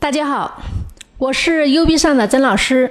[0.00, 0.62] 大家好，
[1.18, 2.90] 我是 U B 上的曾老师。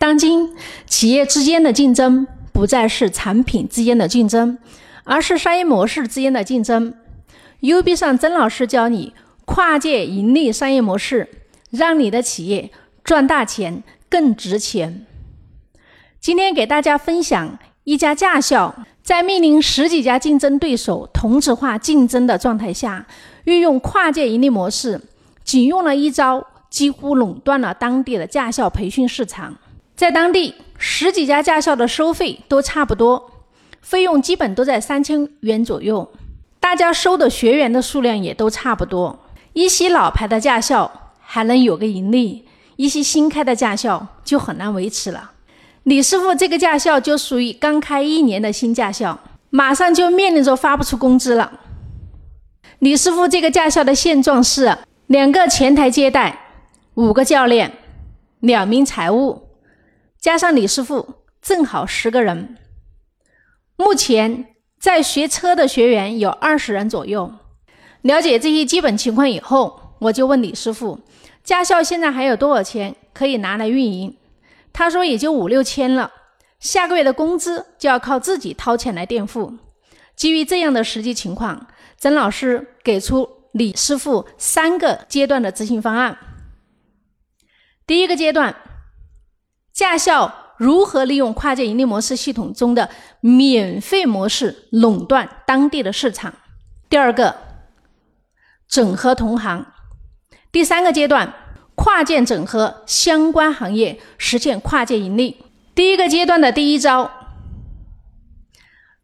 [0.00, 0.52] 当今
[0.84, 4.58] 企业之间的竞争不再是产品之间的竞争，
[5.04, 6.92] 而是商业模式之间的竞争。
[7.60, 11.28] U B 上曾老师教你跨界盈利商业模式，
[11.70, 12.72] 让你的企业
[13.04, 15.06] 赚大钱更值钱。
[16.20, 23.06] 今天给大家分享一家驾校在面临十几家竞争对手同质化竞争的状态下，
[23.44, 25.00] 运用跨界盈利模式。
[25.50, 29.56] 仅用了一招，几乎垄断了当地的驾校培训市场。
[29.96, 33.32] 在当地，十几家驾校的收费都差不多，
[33.82, 36.08] 费用基本都在三千元左右。
[36.60, 39.18] 大家收的学员的数量也都差不多。
[39.52, 45.32] 一些老牌的驾校还能有个盈利，一些新开的驾校就很难维持了。
[45.82, 49.18] 李师傅这个驾校就属于刚开一年的新驾校，
[49.50, 51.58] 马上就面临着发不出工资了。
[52.78, 54.78] 李师傅这个驾校的现状是。
[55.10, 56.38] 两个前台接待，
[56.94, 57.72] 五个教练，
[58.38, 59.48] 两名财务，
[60.20, 62.56] 加上李师傅，正好十个人。
[63.74, 67.32] 目前在学车的学员有二十人左右。
[68.02, 71.00] 了解这些基本情况以后，我就问李师傅
[71.42, 74.16] ：“驾校现在还有多少钱可以拿来运营？”
[74.72, 76.12] 他说：“也就五六千了，
[76.60, 79.54] 下个月的工资就要靠自己掏钱来垫付。”
[80.14, 81.66] 基于这样的实际情况，
[81.98, 83.39] 曾老师给出。
[83.52, 86.16] 李师傅三个阶段的执行方案。
[87.86, 88.54] 第一个阶段，
[89.72, 92.90] 驾校如何利用跨界盈利模式系统中的
[93.20, 96.34] 免费模式垄断当地的市场？
[96.88, 97.36] 第二个，
[98.68, 99.66] 整合同行。
[100.52, 101.32] 第三个阶段，
[101.74, 105.44] 跨界整合相关行业，实现跨界盈利。
[105.74, 107.10] 第一个阶段的第一招，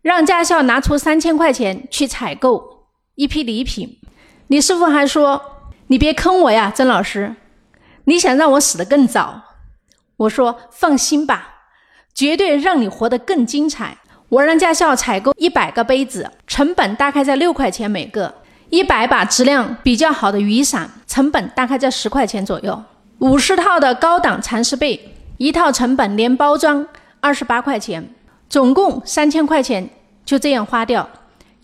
[0.03, 3.99] 让驾校拿出三千块钱去采购一批礼品。
[4.49, 5.41] 李师傅还说
[5.89, 7.35] ：“你别坑我呀，曾老师，
[8.05, 9.41] 你想让我死得更早？”
[10.19, 11.49] 我说：“放心吧，
[12.15, 18.29] 绝对让你活得更精彩。”我让驾校采购一百个杯子，成本大概在六块钱每个；
[18.71, 22.75] 一百把质量比较好的雨伞，成本大概在十块钱左右；
[23.19, 26.85] 五十套的高档蚕丝被，一套成本连包装
[27.21, 28.13] 二十八块钱，
[28.49, 29.89] 总共三千块钱
[30.25, 31.09] 就这样花掉。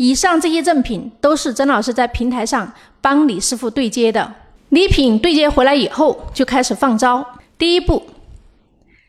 [0.02, 4.34] 以上这些赠品都是曾老师在平台上帮李师傅对接的。
[4.70, 7.24] 礼品对接回来以后，就开始放招。
[7.56, 8.02] 第一步，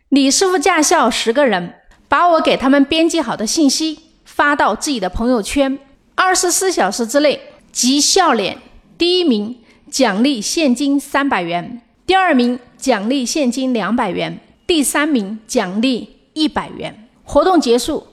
[0.09, 1.73] 李师傅驾校十个人，
[2.07, 5.79] 把我给他们编辑好的信息发到自己的朋友圈。
[6.13, 8.59] 二十四小时之内集笑脸，
[8.95, 9.57] 第一名
[9.89, 17.09] 奖励现金三百元，第二名奖励现金两百元，第三名奖励一百元。
[17.23, 18.05] 活动结束，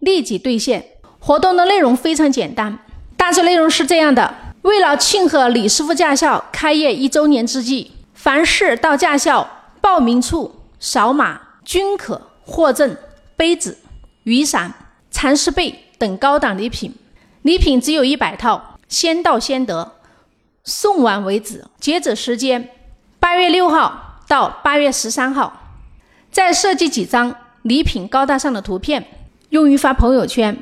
[0.00, 0.84] 立即兑现。
[1.26, 2.78] 活动的内容非常简单，
[3.16, 4.32] 大致内容是这样的：
[4.62, 12.96] 为了庆贺李师傅驾校开业一周年之际，凡是到驾校报名处扫码均可获赠
[13.34, 13.76] 杯子、
[14.22, 14.72] 雨伞、
[15.10, 16.94] 蚕丝被等高档礼品。
[17.42, 19.94] 礼品只有一百套，先到先得，
[20.62, 21.64] 送完为止。
[21.80, 22.68] 截止时间
[23.18, 25.80] 八月六号到八月十三号。
[26.30, 29.04] 再设计几张礼品高大上的图片，
[29.48, 30.56] 用于发朋友圈。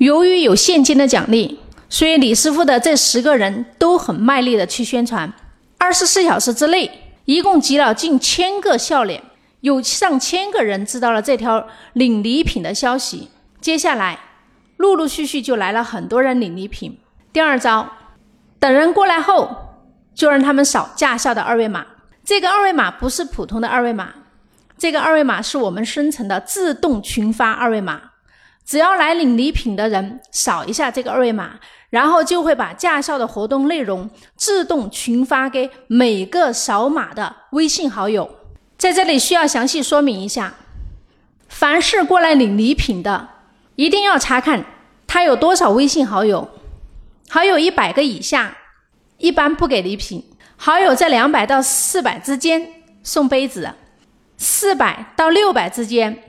[0.00, 5.30] 由于有现金的奖励，所以李师傅的这十个人都很卖力的去宣传。
[5.76, 6.90] 二十四小时之内，
[7.26, 9.22] 一共集了近千个笑脸，
[9.60, 13.28] 有上千个人知道了这条领礼品的消息。
[13.60, 14.18] 接下来，
[14.78, 16.98] 陆陆续续就来了很多人领礼品。
[17.30, 17.86] 第二招，
[18.58, 19.54] 等人过来后，
[20.14, 21.84] 就让他们扫驾校的二维码。
[22.24, 24.14] 这个二维码不是普通的二维码，
[24.78, 28.09] 这个二维码是我们生成的自动群发二维码。
[28.70, 31.58] 只要来领礼品的人扫一下这个二维码，
[31.88, 38.30] 然后就会把驾校的活动内容自动群发给每个扫码的微信好友。
[38.78, 40.54] 在这里需要详细说明一下，
[41.48, 43.30] 凡是过来领礼品的，
[43.74, 44.64] 一定要查看
[45.04, 46.48] 他有多少微信好友。
[47.28, 48.56] 好友一百个以下，
[49.18, 50.20] 一般不给礼品；
[50.56, 52.68] 好友在两百到四百之间
[53.02, 53.74] 送杯子，
[54.36, 56.22] 四百到六百之间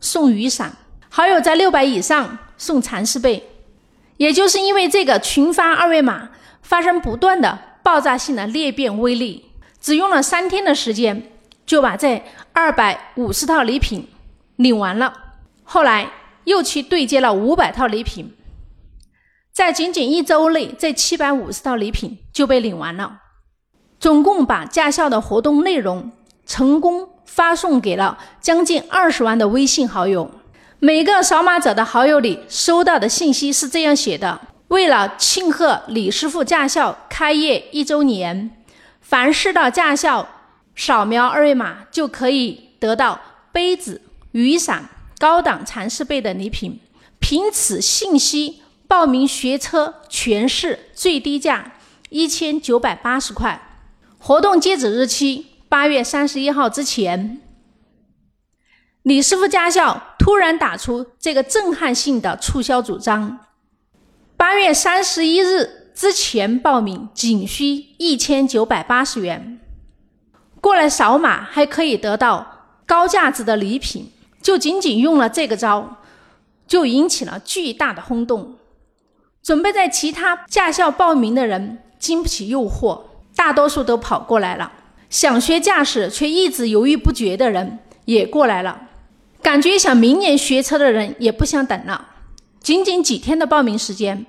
[0.00, 0.74] 送雨伞。
[1.14, 3.46] 好友在六百以上送蚕丝被，
[4.16, 6.30] 也就是因为这个群发二维码
[6.62, 9.44] 发生不断的爆炸性的裂变威力，
[9.78, 11.30] 只用了三天的时间
[11.66, 12.24] 就把这
[12.54, 14.08] 二百五十套礼品
[14.56, 15.12] 领完了。
[15.64, 16.10] 后来
[16.44, 18.34] 又去对接了五百套礼品，
[19.52, 23.18] 在仅仅一周内，这七百五十套礼品就被领完了，
[24.00, 26.10] 总共把驾校的活动内容
[26.46, 30.30] 成功发送给了将近二十万的微信好友。
[30.84, 38.64] 每个扫码者的好友里收到的信息是这样写的：为了庆贺李师傅驾校开业一周年，
[39.00, 40.28] 凡是到驾校
[40.74, 43.20] 扫描二维码就可以得到
[43.52, 44.02] 杯子、
[44.32, 44.88] 雨伞、
[45.20, 46.80] 高档蚕丝被的礼品。
[47.20, 51.74] 凭此信息报名学车全市最低价
[52.08, 53.84] 一千九百八十块。
[54.18, 57.40] 活动截止日期八月三十一号之前。
[59.04, 63.40] 李师傅驾校突然打出这个震撼性的促销主张：
[64.36, 67.66] 八月三十一日之前报名仅需
[67.98, 69.58] 一千九百八十元，
[70.60, 74.12] 过来扫码还可以得到高价值的礼品。
[74.40, 75.96] 就仅仅用了这个招，
[76.68, 78.54] 就引起了巨大的轰动。
[79.42, 83.02] 准备在其他驾校报名的人经不起诱惑，
[83.34, 84.70] 大多数都跑过来了。
[85.10, 88.82] 想学驾驶却一直犹豫不决的人也过来了。
[89.42, 92.08] 感觉想明年学车的人也不想等了，
[92.60, 94.24] 仅仅几天的报名时间，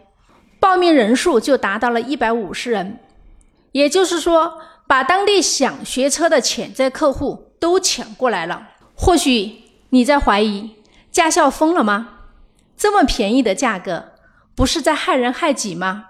[0.59, 2.99] 报名人数就达到了一百五十人，
[3.73, 8.69] 也就是说，把当地想学车的潜在客户都抢过来了。
[8.95, 10.71] 或许你在怀疑
[11.11, 12.09] 驾校疯了吗？
[12.75, 14.13] 这么便宜的价格，
[14.55, 16.05] 不是在害人害己吗？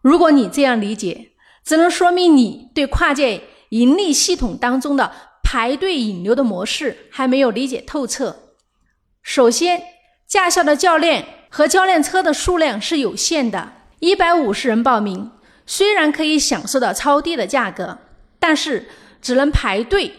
[0.00, 1.32] 如果你这样理解，
[1.62, 5.12] 只能说明你对跨界盈利系统当中的。
[5.50, 8.36] 排队引流的模式还没有理解透彻。
[9.22, 9.82] 首先，
[10.26, 15.30] 驾校的教练和教练车的数量是有限的，一百五十人报名，
[15.64, 17.96] 虽然可以享受到超低的价格，
[18.38, 18.90] 但是
[19.22, 20.12] 只能排队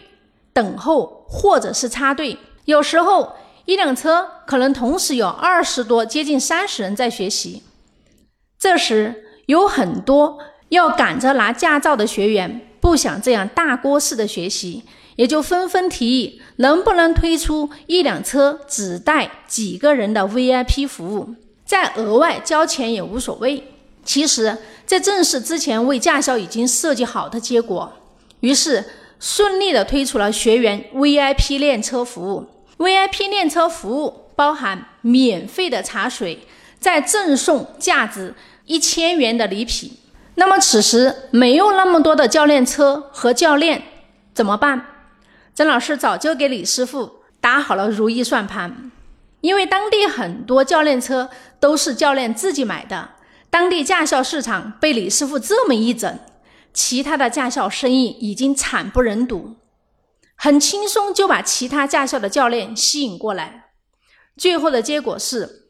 [0.52, 2.36] 等候或者是插队。
[2.64, 3.36] 有时候
[3.66, 7.62] 一辆车可能同时有二十多、接近三十人在学习，
[8.58, 10.40] 这时有很多
[10.70, 14.82] 要赶着拿驾照的学员不想这样大锅式的学习。
[15.20, 21.34] 也就纷纷提议，能不能推出一辆车只带几个人的 VIP 服务，
[21.66, 23.62] 再额外交钱也无所谓。
[24.02, 24.56] 其实
[24.86, 27.92] 这正是之前为驾校已经设计好的结果。
[28.40, 28.82] 于是
[29.18, 32.46] 顺利的推出了学员 VIP 练车服务。
[32.78, 36.38] VIP 练车服务包含免费的茶水，
[36.78, 38.34] 再赠送价值
[38.64, 39.92] 一千元的礼品。
[40.36, 43.82] 那么此时没有那么多的教练车和教练
[44.32, 44.86] 怎么办？
[45.60, 48.90] 曾老师早就给李师傅打好了如意算盘，
[49.42, 51.28] 因为当地很多教练车
[51.60, 53.10] 都是教练自己买的，
[53.50, 56.18] 当地驾校市场被李师傅这么一整，
[56.72, 59.56] 其他的驾校生意已经惨不忍睹，
[60.34, 63.66] 很轻松就把其他驾校的教练吸引过来，
[64.38, 65.66] 最后的结果是，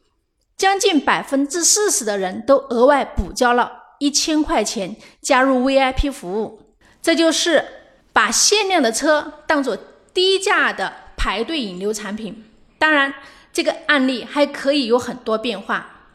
[0.55, 7.80] 将近百分之四十的人都额外补交了一千块钱加入 VIP 服务，这就是。
[8.13, 9.77] 把限量的车当做
[10.13, 12.43] 低价的排队引流产品，
[12.77, 13.13] 当然
[13.53, 16.09] 这个案例还可以有很多变化，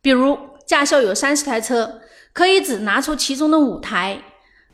[0.00, 2.00] 比如驾校有三十台车，
[2.32, 4.22] 可以只拿出其中的五台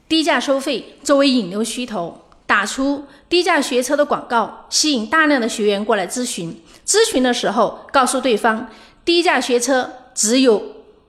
[0.08, 6.62] 低价收费作为引流噱头，打出低价学车的广告，吸引大量的学员过来咨询。
[6.86, 8.68] 咨询的时候告诉对方，
[9.04, 10.62] 低价学车只有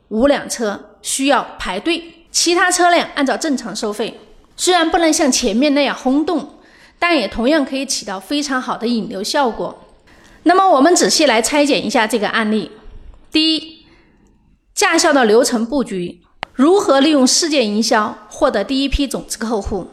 [0.08, 4.20] 五辆车需要排队，其他车辆按照正常收费。
[4.58, 6.60] 虽然不能像前面那样轰动，
[6.98, 9.84] 但也同样可以起到非常好的引流效果。
[10.44, 12.72] 那么，我们仔细来拆解一下这个案例：
[13.32, 13.86] 第一，
[14.74, 16.22] 驾校的流程布局，
[16.54, 19.88] 如何利用事件营销获得第一批种子客户；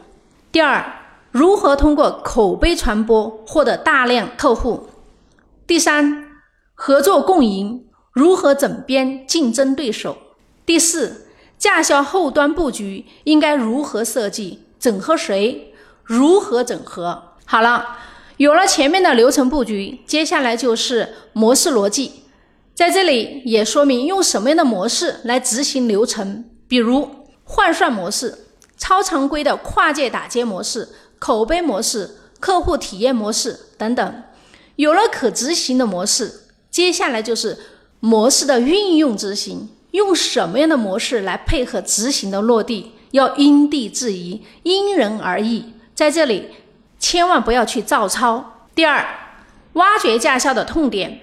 [0.51, 0.85] 第二，
[1.31, 4.87] 如何通过口碑传播获得大量客户；
[5.67, 6.27] 第三，
[6.75, 10.13] 合作共赢，如何整编竞争对手；
[10.65, 11.22] 第四。
[11.63, 14.63] 驾校后端布局应该如何设计？
[14.77, 15.73] 整合谁？
[16.03, 17.35] 如何整合？
[17.45, 17.99] 好了，
[18.35, 22.23] 有了前面的流程布局，接下来就是模式逻辑。
[22.75, 27.07] 在这里也说明用什么样的模式来执行流程，比如
[27.45, 28.39] 换算模式、
[28.77, 34.23] 超常规的跨界打接模式、口碑模式、客户体验模式等等。
[34.75, 37.57] 有了可执行的模式，接下来就是
[38.01, 39.69] 模式的运用执行。
[39.93, 45.73] 用什么样的模式来配合执行的落地，要因地制宜，因人而异。
[45.93, 46.49] 在这里，
[46.97, 48.67] 千万不要去照抄。
[48.73, 49.05] 第二，
[49.73, 51.21] 挖掘驾校的痛点。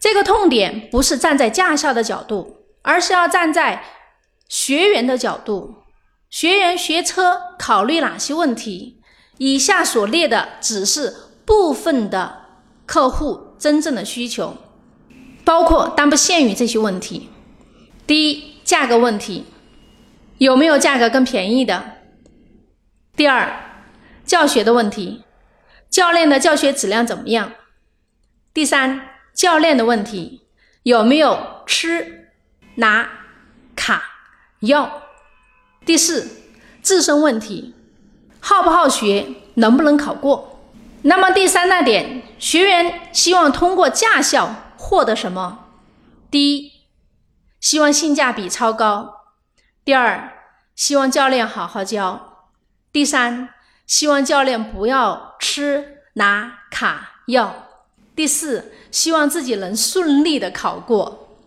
[0.00, 3.84] 这个痛点不是站在驾校的角度，而是要站在
[4.48, 5.74] 学员的角度。
[6.30, 9.02] 学员学车考虑哪些问题？
[9.36, 12.46] 以下所列的只是部分的
[12.86, 14.56] 客户真正的需求，
[15.44, 17.28] 包括但不限于这些问题。
[18.06, 19.44] 第一，价格问题，
[20.38, 21.98] 有没有价格更便宜的？
[23.14, 23.84] 第二，
[24.24, 25.22] 教学的问题，
[25.88, 27.52] 教练的教学质量怎么样？
[28.52, 30.42] 第三，教练的问题，
[30.82, 32.30] 有没有吃、
[32.76, 33.08] 拿、
[33.76, 34.02] 卡、
[34.60, 35.02] 要？
[35.84, 36.28] 第四，
[36.80, 37.74] 自身问题，
[38.40, 40.60] 好不好学，能不能考过。
[41.02, 45.66] 那么第三大点，学员希望通过驾校获得什么？
[46.30, 46.71] 第一，
[47.62, 49.30] 希望性价比超高；
[49.84, 50.32] 第二，
[50.74, 52.20] 希望教练好好教；
[52.92, 53.54] 第三，
[53.86, 57.68] 希望教练不要吃拿卡要；
[58.16, 61.38] 第四，希望自己能顺利的考过。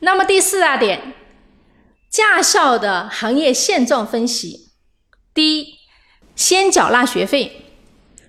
[0.00, 1.14] 那么第四大点，
[2.10, 4.72] 驾校的行业现状分析：
[5.32, 5.78] 第一，
[6.34, 7.76] 先缴纳学费，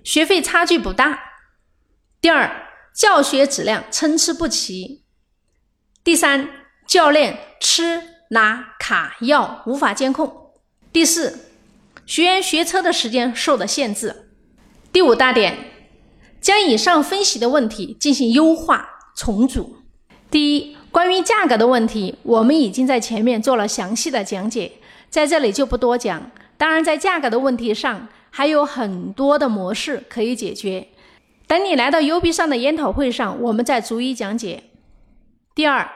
[0.04, 1.18] 学费差距不大；
[2.20, 5.01] 第二，教学质量参差不齐；
[6.04, 6.48] 第三，
[6.86, 10.26] 教练吃拿卡要无法监控；
[10.92, 11.50] 第四，
[12.06, 14.30] 学员学车的时间受到限制。
[14.92, 15.56] 第五大点，
[16.40, 19.76] 将以上分析的问题进行优化重组。
[20.30, 20.76] 第一。
[20.92, 24.70] 关于价格的问题，我们已经在前面做了详细的讲解，
[25.08, 26.30] 在这里就不多讲。
[26.58, 30.88] 当然，在价格的问题上，还有很多的模式可以解决。
[31.46, 34.64] 等你来到 U B 上的研讨会上，我们再逐一讲解。
[35.54, 35.90] 第二，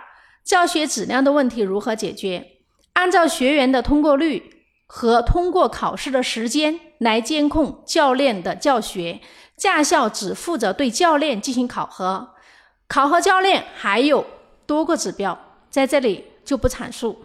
[0.44, 2.58] 教学质量的问题如何解决？
[2.92, 9.20] 按照学员的通过率和通过考试的时间来监控教练的教学。
[9.56, 12.34] 驾校只负责对教练进行考核，
[12.86, 14.26] 考核教练还有。
[14.66, 15.38] 多个指标
[15.70, 17.25] 在这里就不阐述。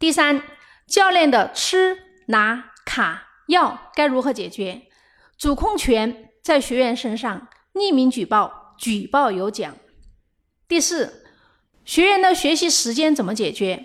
[0.00, 0.42] 第三，
[0.84, 4.82] 教练的吃拿卡要该如何解决？
[5.38, 9.76] 主控权在学员身上，匿名举报，举报有奖。
[10.74, 11.22] 第四，
[11.84, 13.84] 学员的学习时间怎么解决？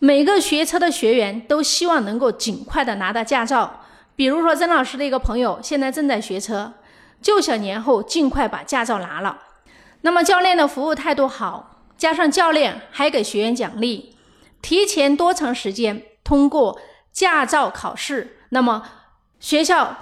[0.00, 3.84] 每个学车的学员都希望能够尽快的拿到驾照。
[4.16, 6.72] 比如说曾老师的一个朋友现在正在学车，
[7.22, 9.38] 就想年后尽快把驾照拿了。
[10.00, 14.16] 那么教练的服务态度好，加上教练还给学员奖励，
[14.60, 16.80] 提前多长时间通过
[17.12, 18.82] 驾照考试，那么
[19.38, 19.96] 学校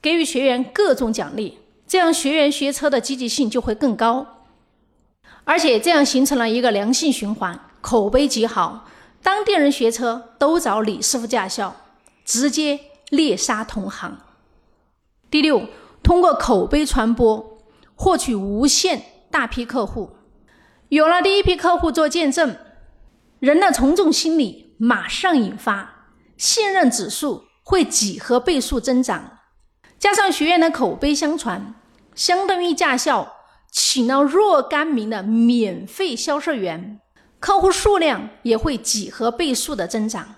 [0.00, 4.39] 给予学员各种奖励，这样学员学车的积极性就会更高，
[5.44, 8.86] 而且这样形成了一个良性循环，口碑极好，
[9.22, 11.76] 当地人学车都找李师傅驾校，
[12.24, 12.80] 直接
[13.10, 14.18] 猎杀同行。
[15.30, 15.66] 第六，
[16.02, 17.58] 通过口碑传播
[17.94, 19.02] 获取无限。
[19.30, 20.16] 大批客户
[20.88, 22.56] 有了第一批客户做见证，
[23.38, 29.38] 人的从众心理马上引发，信任指数会几何倍数增长。
[30.00, 31.76] 加上学员的口碑相传，
[32.16, 33.36] 相当于驾校
[33.70, 37.00] 请了若干名的免费销售员，
[37.38, 40.34] 客户数量也会几何倍数的增长。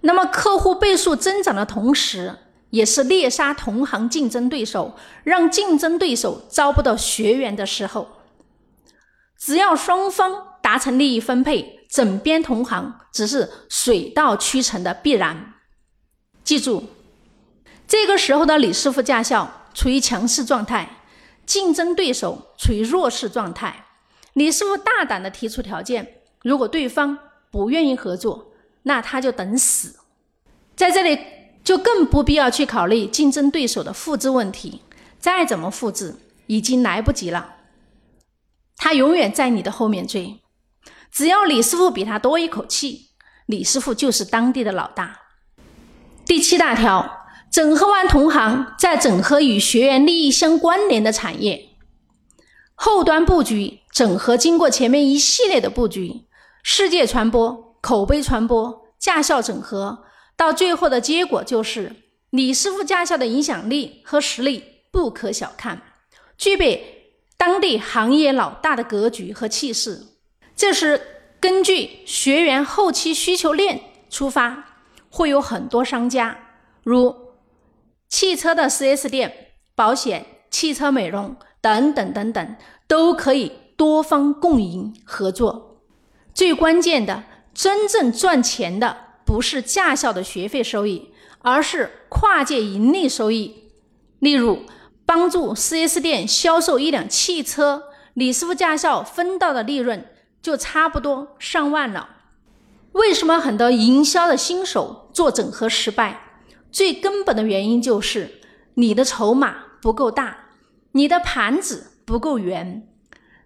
[0.00, 2.36] 那么客户倍数增长的同时，
[2.70, 8.08] 也是猎杀同行竞争对手，让竞争对手招不到学员的时候。
[9.38, 15.54] 只要双方达成利益分配，整编同行只是水到渠成的必然。
[16.42, 16.84] 记住，
[17.86, 21.03] 这个时候的李师傅驾校处于强势状态，
[21.46, 23.86] 竞争对手处于弱势状态。
[24.32, 27.18] 李师傅大胆的提出条件，如果对方
[27.50, 29.98] 不愿意合作，那他就等死。
[30.76, 31.18] 在这里。
[31.64, 34.82] 就更不必要去考虑竞争对手的复制问题，
[35.18, 36.14] 再怎么复制
[36.46, 37.54] 已经来不及了。
[38.76, 40.42] 他永远在你的后面追，
[41.10, 43.12] 只要李师傅比他多一口气，
[43.46, 45.20] 李师傅就是当地的老大。
[46.26, 47.23] 第七大条，
[47.54, 51.68] 整合完同行，再整合与学员利益相关联的产业，
[52.74, 56.24] 后端布局整合，经过前面一系列的布局，
[56.64, 60.00] 世界传播、口碑传播、驾校整合。
[60.36, 61.94] 到最后的结果就是，
[62.30, 65.80] 李师傅驾校的影响力和实力不可小看，
[66.36, 70.02] 具备当地行业老大的格局和气势。
[70.56, 71.00] 这是
[71.38, 73.80] 根据学员后期需求链
[74.10, 74.64] 出发，
[75.08, 76.36] 会有很多商家，
[76.82, 77.14] 如
[78.14, 82.56] 汽车的 4S 店、保险、汽车美容等等等等，
[82.86, 85.80] 都可以多方共赢合作。
[86.32, 88.98] 最关键的，真正赚钱的。
[89.24, 93.72] 不是驾校的学费收益，而是跨界盈利收益。
[94.20, 94.60] 例如，
[95.04, 100.08] 帮助 4S 店销售一辆汽车，李师傅驾校分到的利润
[100.40, 102.10] 就差不多上万了。
[102.92, 106.23] 为什么很多营销的新手做整合失败？
[106.74, 108.40] 最根本的原因就是
[108.74, 110.48] 你的筹码不够大，
[110.90, 112.88] 你的盘子不够圆。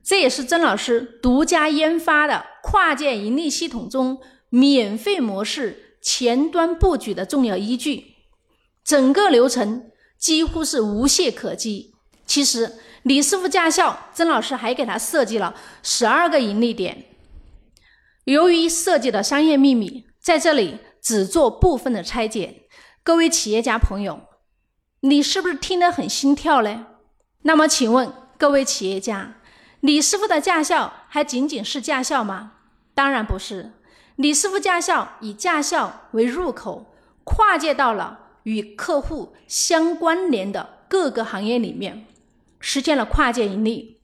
[0.02, 4.18] 这也是曾老师独家研发的跨界盈利系统中。
[4.50, 8.14] 免费模式前端布局的重要依据，
[8.82, 11.92] 整个流程几乎是无懈可击。
[12.25, 17.04] 其实李师傅驾校，曾老师还给他设计了十二个盈利点。
[18.25, 22.62] 由于设计的商业秘密，在这里只做部分的拆解。
[23.08, 24.20] 各位企业家朋友，
[25.00, 26.80] 你是不是听得很心跳嘞？
[27.40, 29.36] 那么，请问各位企业家，
[29.80, 32.52] 李师傅的驾校还仅仅是驾校吗？
[32.92, 33.72] 当然不是。
[34.16, 42.04] 李师傅驾校以驾校为入口，跨界到了与客户相关联的各个行业里面，
[42.60, 44.02] 实现了跨界盈利。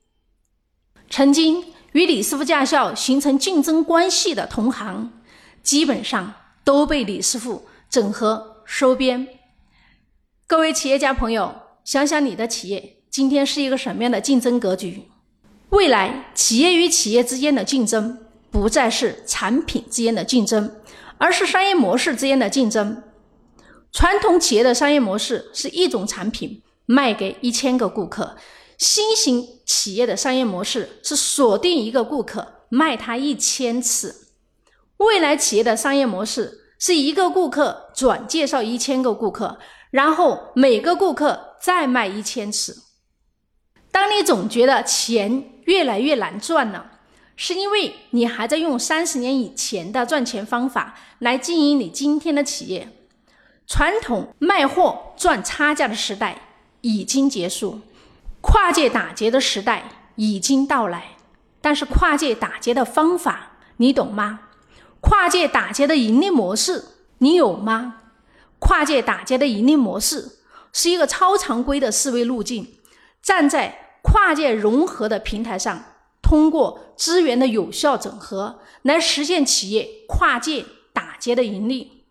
[1.10, 5.12] 曾经与李师傅驾校形成竞争关系的同行，
[5.62, 6.32] 基本上
[6.64, 9.28] 都被李师傅整合收编。
[10.46, 11.54] 各位企业家朋友，
[11.84, 15.08] 想想你的企业今天是一个什么样的竞争格局？
[15.70, 18.20] 未来企业与企业之间的竞争。
[18.50, 20.80] 不再是产品之间的竞争，
[21.18, 23.02] 而是商业模式之间的竞争。
[23.90, 28.36] 传统企业的商业模式是一种产品卖给一千个顾客，
[28.78, 34.28] 新型企业的商业模式是锁定一个顾客卖他一千次。
[34.98, 39.58] 未来企业的商业模式是一个顾客转介绍一千个顾客，
[39.90, 42.76] 然后每个顾客再卖一千次。
[43.90, 46.90] 当你总觉得钱越来越难赚了。
[47.36, 52.86] 是因为你还在用三十年以前的赚钱方法来经营你今天的企业，
[53.66, 56.36] 传统卖货赚差价的时代
[56.82, 57.80] 已经结束，
[58.42, 61.16] 跨界打劫的时代已经到来。
[61.62, 64.40] 但是跨界打劫的方法你懂吗？
[65.04, 66.82] 跨界打劫的盈利模式
[67.18, 68.00] 你有吗？
[68.58, 70.38] 跨界打劫的盈利模式
[70.72, 72.74] 是一个超常规的思维路径，
[73.22, 75.84] 站在跨界融合的平台上。
[76.22, 82.06] 通过资源的有效整合来实现企业跨界打劫的盈利，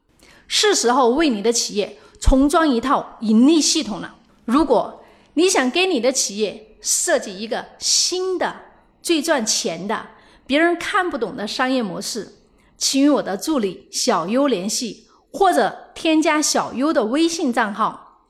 [0.47, 4.17] 是时候为你的企业重装一套盈利系统了。
[4.45, 8.55] 如果你想给你的企业设计一个新的、
[9.01, 10.09] 最赚钱的、
[10.45, 12.42] 别人看不懂的商业模式，
[12.77, 18.29] 请与我的助理小优联系，或者添加小优的微信账号。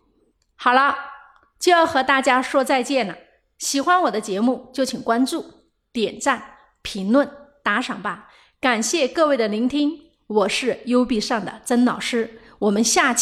[0.56, 0.96] 好了，
[1.60, 3.16] 就要和大家说再见了。
[3.58, 5.46] 喜欢我的节目就请关注。
[5.92, 6.44] 点赞、
[6.82, 7.29] 评论、
[7.64, 8.29] 打赏吧！
[8.60, 13.22] 感谢各位的聆听，我是优必上的曾老师，我们下期。